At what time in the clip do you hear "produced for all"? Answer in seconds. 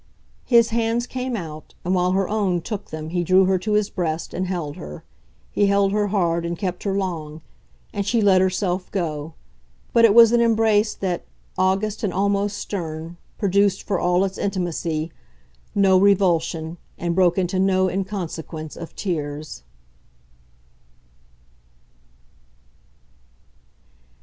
13.37-14.25